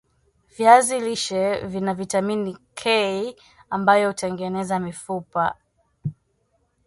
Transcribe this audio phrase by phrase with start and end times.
[0.57, 3.35] viazi lishe Vina vitamini K
[3.69, 5.55] ambayo hutengeneza mifupa